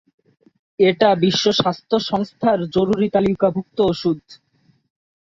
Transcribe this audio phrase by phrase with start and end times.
[0.79, 4.21] এটা বিশ্ব স্বাস্থ্য সংস্থার জরুরি তালিকাভুক্ত ওষুধ।